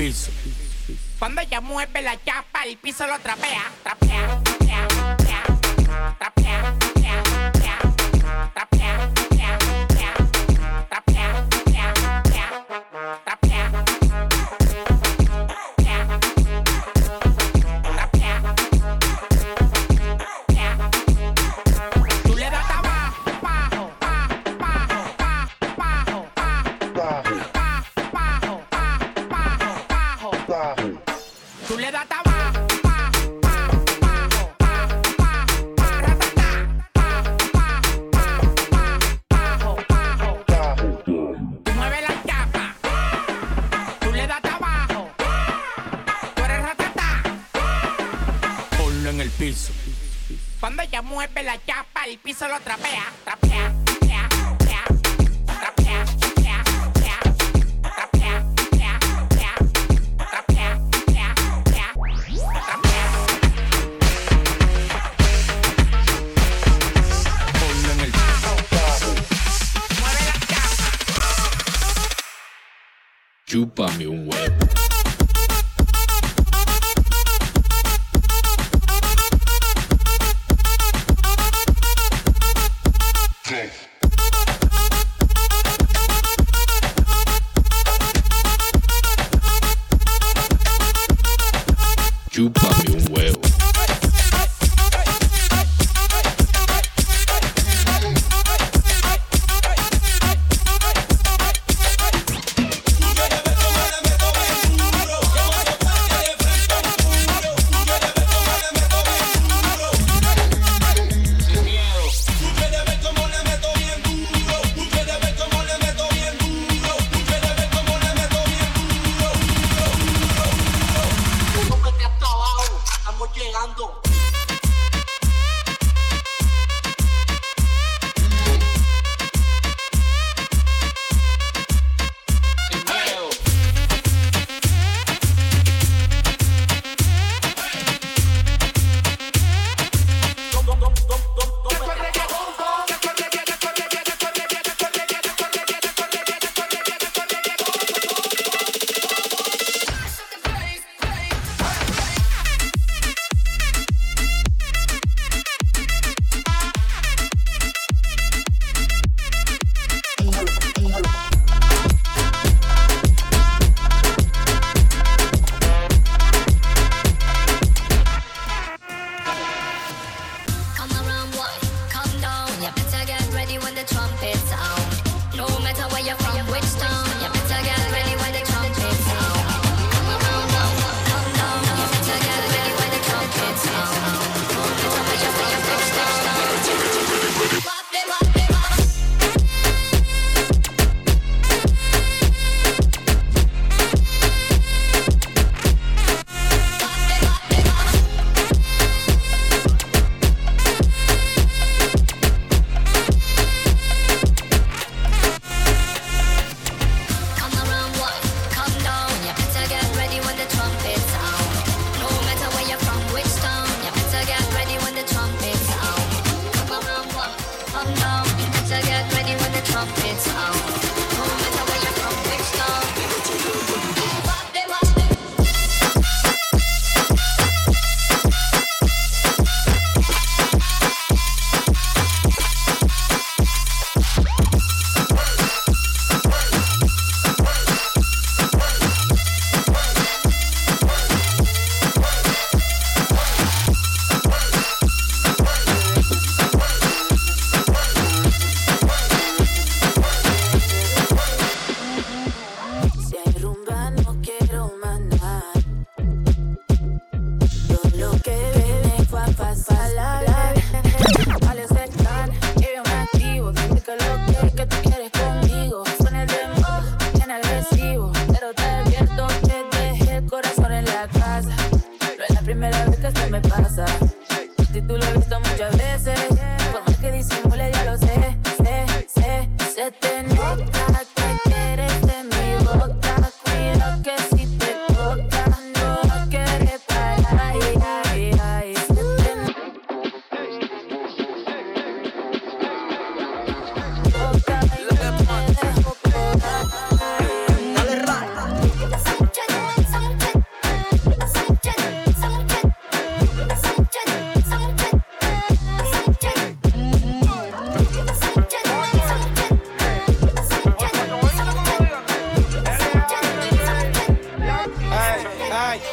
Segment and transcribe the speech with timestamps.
[0.00, 0.32] piso.
[1.18, 4.39] Cuando ella mueve la chapa, el piso lo trapea, trapea.
[50.60, 54.28] Cuando ella mueve la chapa, el piso lo trapea, trapea, trapea,
[55.46, 56.64] trapea, trapea.
[57.80, 58.50] trapea.
[73.46, 74.89] Chúpame un huevo.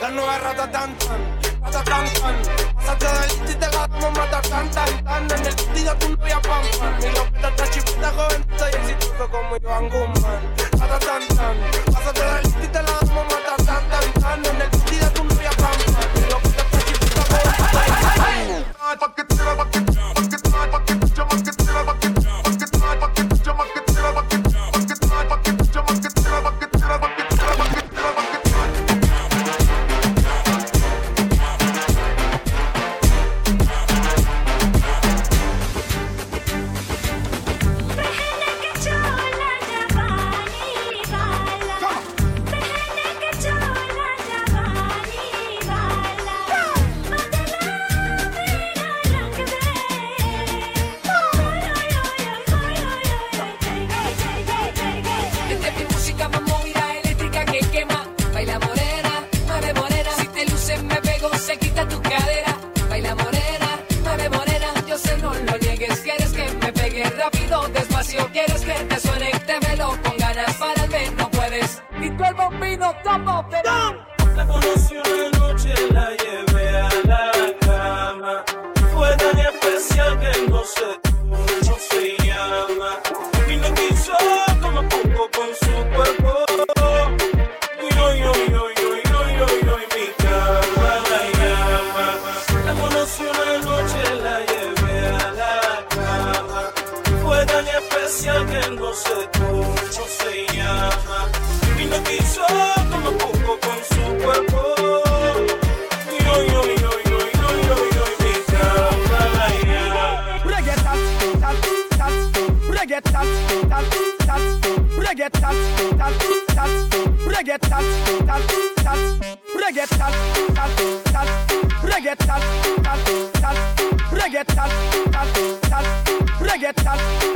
[0.10, 0.96] Que ratatán,
[1.62, 2.06] ratatán,
[2.76, 5.24] Pásate del y te la damos mata tan, tan, tan.
[5.26, 6.64] En el vestido tu novia pam.
[7.02, 10.54] Y lo que te chipita joven, estoy exitoso como Joan Guzmán.
[10.80, 11.22] Ratatán,
[11.94, 14.46] Pásate del y te la damos mata tan, tan, tan.
[14.46, 14.70] En el
[61.40, 62.56] se quita tu cadera.
[62.90, 63.70] Baila morena,
[64.04, 64.68] mueve morena.
[64.88, 66.00] Yo sé, no lo niegues.
[66.02, 68.30] Quieres que me pegue rápido, despacio.
[68.32, 68.67] Quieres que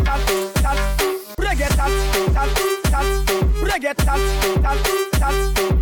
[0.02, 1.92] We're tap, tap,
[2.34, 2.50] tap,
[2.86, 3.31] tap
[3.72, 4.20] reggae tat,
[4.62, 4.78] tat,
[5.20, 5.36] tat,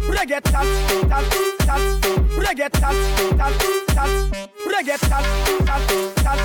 [0.09, 0.67] reggae tat,
[1.09, 1.25] tat,
[1.65, 1.81] tat,
[2.37, 2.95] reggae tat,
[3.37, 3.53] tat,
[3.95, 4.09] tat,
[4.69, 5.25] reggae tat,
[5.65, 5.83] tat,
[6.23, 6.39] tat,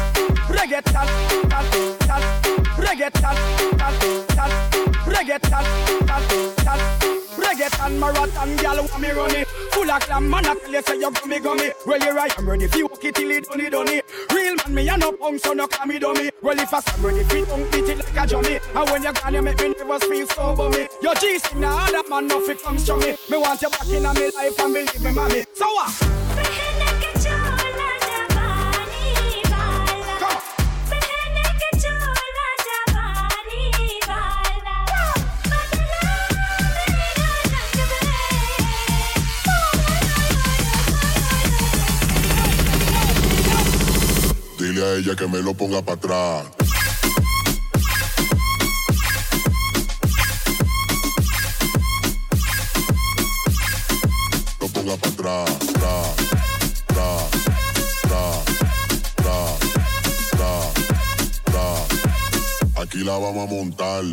[0.49, 1.09] reggae tat,
[1.51, 1.67] tat,
[2.09, 2.25] tat,
[2.79, 3.39] reggae tat,
[3.79, 3.95] tat,
[4.37, 4.53] tat,
[5.07, 5.67] reggae tat,
[6.07, 6.25] tat,
[6.65, 6.81] tat,
[7.37, 10.83] reggae tat, marathon gal want me run it, full of clam man I tell you
[10.83, 13.45] say you gummy gummy, well you're right, I am ready fi walk it till it
[13.45, 16.59] done it done it, real man me a no punk so no clammy dummy, well
[16.59, 19.43] if I am ready fi dunk it like a jummy, and when you gone you
[19.43, 23.17] make me never feel so bummy, your G other man, fit comes from me.
[23.31, 25.45] Me want you back in my life and believe me, mommy.
[25.55, 25.91] So what?
[30.21, 30.43] Come on.
[44.59, 46.64] Dile a ella que me lo ponga para atrás.
[54.85, 56.03] Ponga para atrás, tra,
[56.87, 57.09] tra,
[61.47, 62.83] tra.
[62.83, 64.05] Aquí la vamos a montar.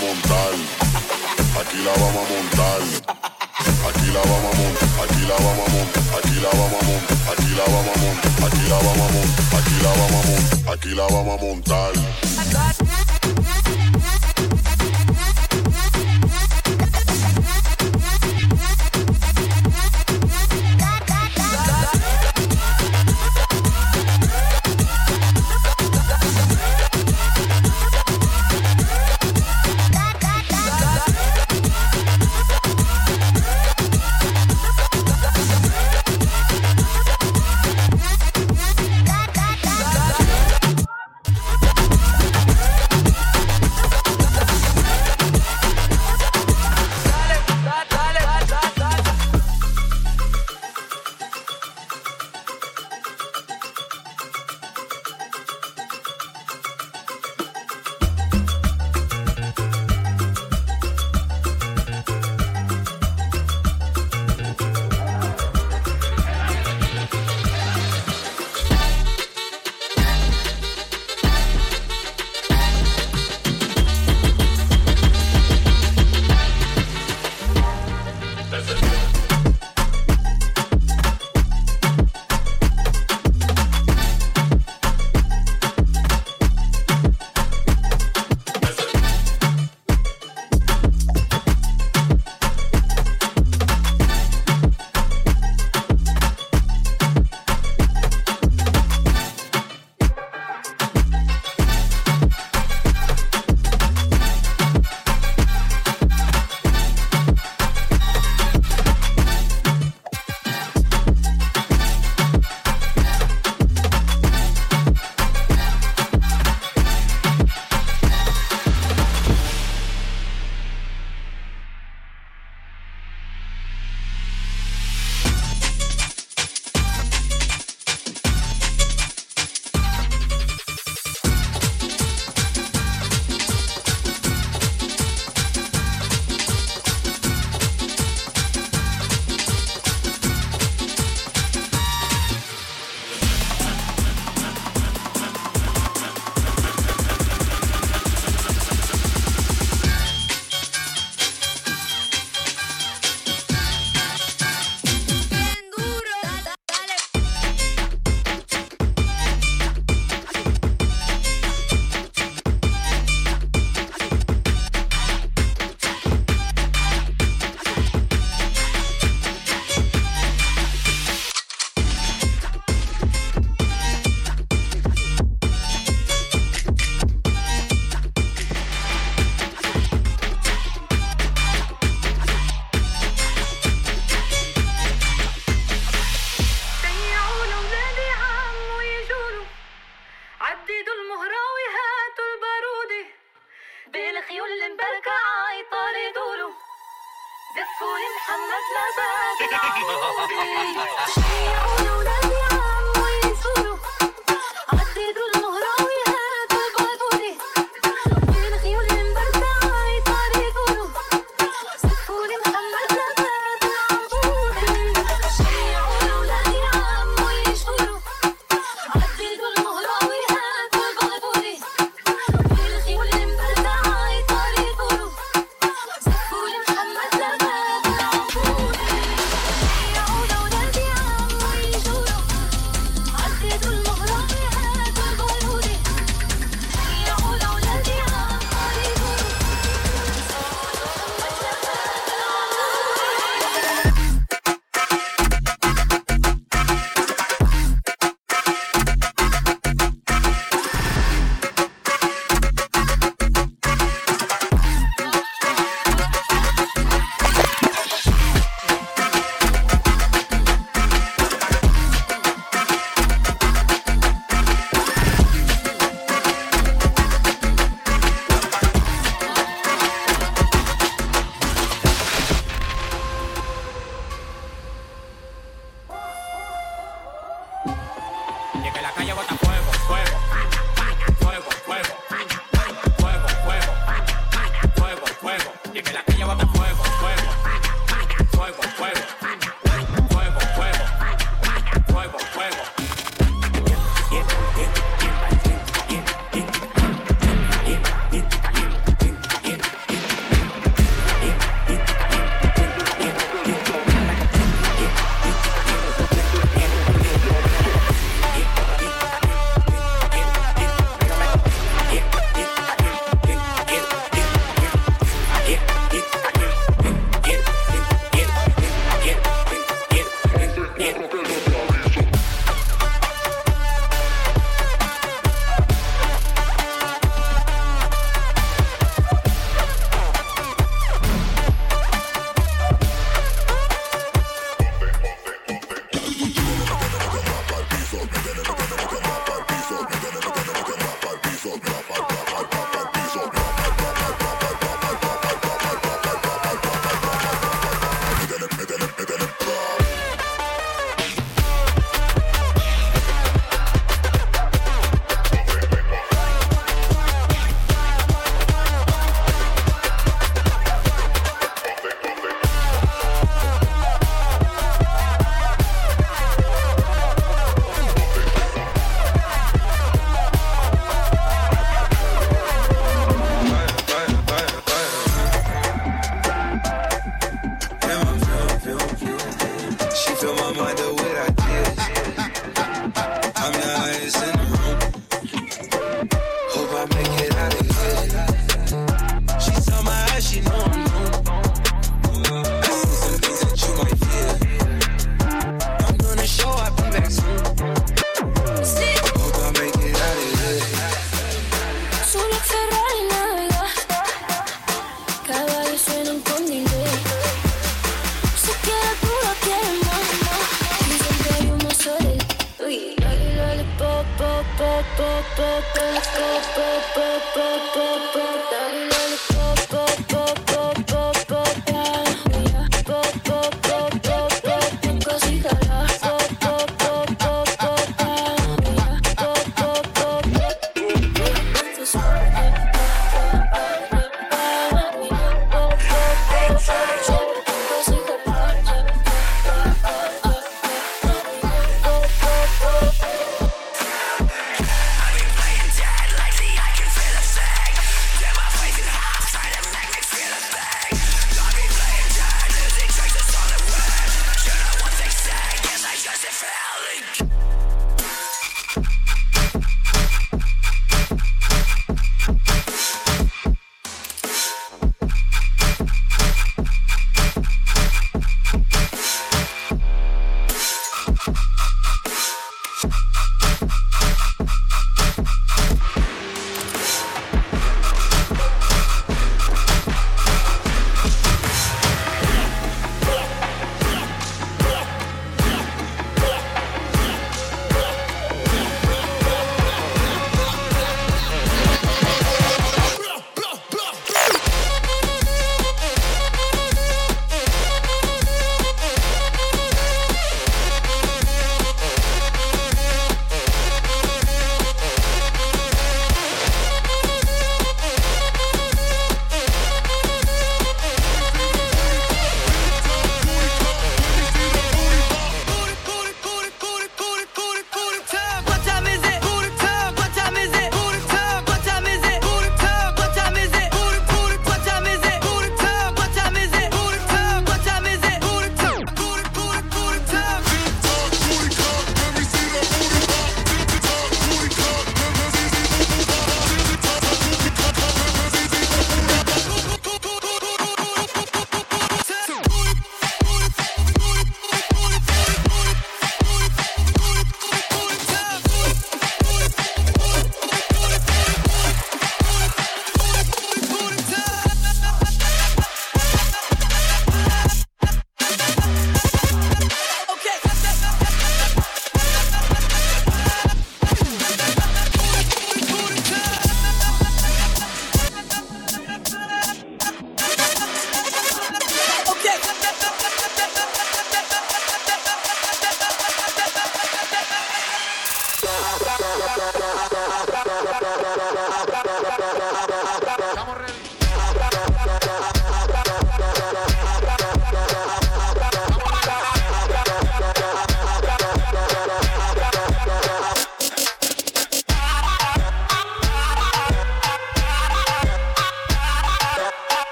[0.00, 0.52] Montar.
[1.60, 2.80] Aquí la montar.
[3.88, 4.88] Aquí la vamos a montar.
[4.98, 6.04] Aquí la vamos a montar.
[6.14, 7.18] Aquí la vamos a montar.
[7.32, 8.32] Aquí la vamos a montar.
[8.46, 9.58] Aquí la vamos a montar.
[9.58, 10.74] Aquí la vamos a montar.
[10.74, 12.77] Aquí la vamos a montar.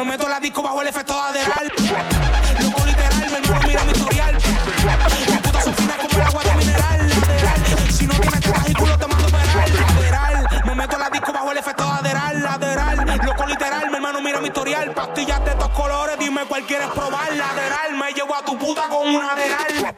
[0.00, 1.72] Me meto la disco bajo el efecto de Aderal.
[2.62, 4.38] Loco literal, mi hermano mira mi historial.
[5.28, 7.08] Mi puta son finas como el agua de mineral.
[7.10, 7.92] Lateral.
[7.92, 9.76] Si no tienes tetas y culo te mando peral.
[9.76, 10.62] Lateral.
[10.64, 12.42] Me meto la disco bajo el efecto de Aderal.
[12.42, 13.20] Lateral.
[13.26, 14.90] Loco literal, mi hermano mira mi historial.
[14.92, 17.36] Pastillas de estos colores, dime cuál quieres probar.
[17.36, 17.94] Lateral.
[17.98, 19.94] Me llevo a tu puta con un aderal.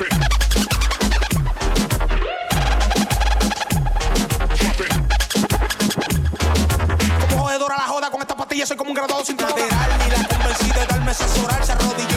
[9.02, 12.11] Graduado sin lateral Ni la convencí de darme asesorar Se arrodilló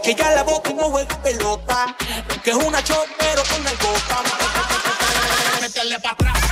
[0.00, 1.96] que ya la bota y no juega pelota.
[2.42, 4.22] Que es una chor pero con la boca
[5.60, 6.43] Métele pa' atrás atrás,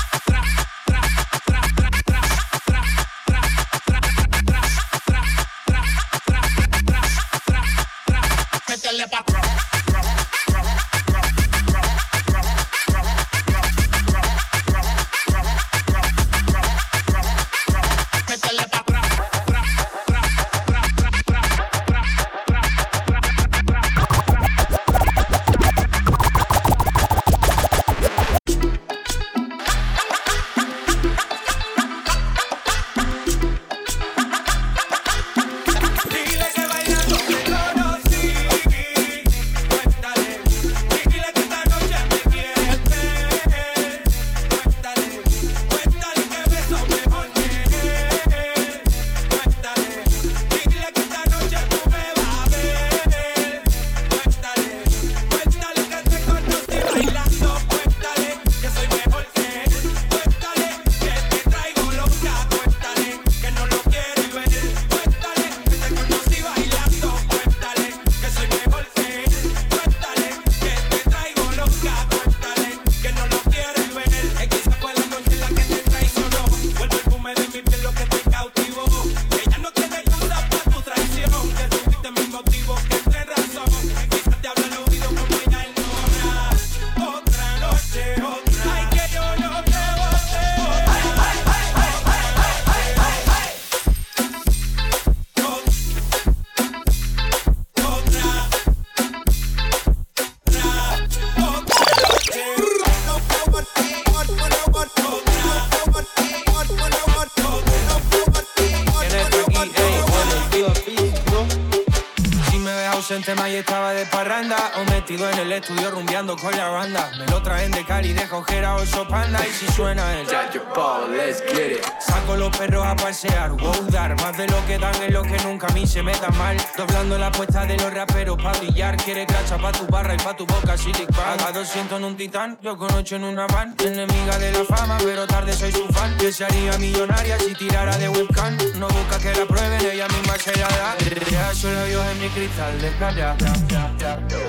[129.42, 132.76] cracha pa' tu barra y pa' tu boca Silic Paga 200 en un titán, yo
[132.76, 133.74] con ocho en una van.
[133.84, 136.16] Enemiga de la fama, pero tarde soy su fan.
[136.16, 140.36] Que se haría millonaria si tirara de webcam No busca que la prueben, ella misma
[140.38, 140.96] se la da.
[140.98, 143.36] Deja sus labios en mi cristal de playa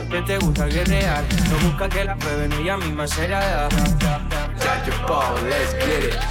[0.10, 3.70] Que te gusta guerrear No busca que la prueben, ella misma se la da.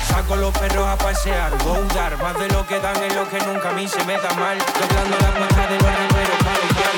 [0.06, 3.38] Saco los perros a pasear, wow, dar Más de lo que dan es lo que
[3.40, 4.58] nunca a mí se me da mal.
[4.58, 6.31] Doblando la puerta de los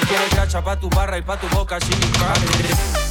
[0.06, 3.03] Quiere cracha pa' tu barra y pa' tu boca sin Con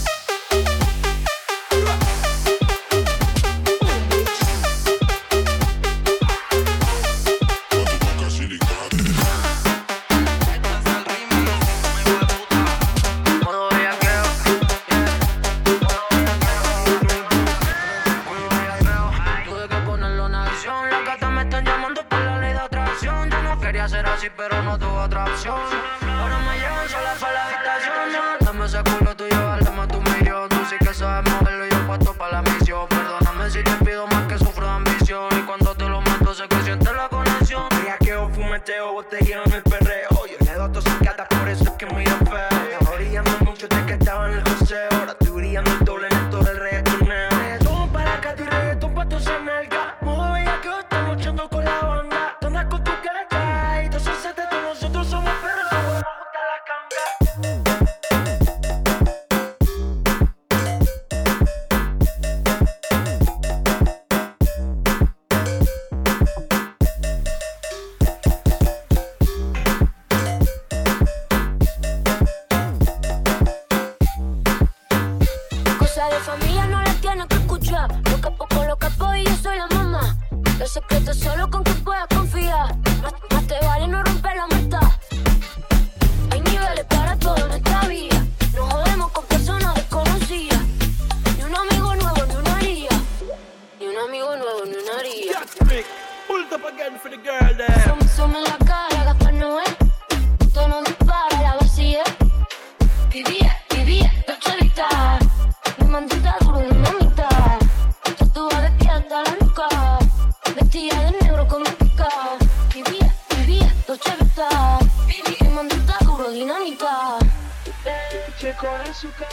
[119.03, 119.27] azúcar,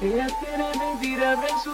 [0.00, 1.70] ella tiene mentira en su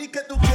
[0.00, 0.49] Monica do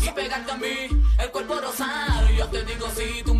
[0.00, 3.34] Si pegaste a mí, el cuerpo rosado, yo te digo si tú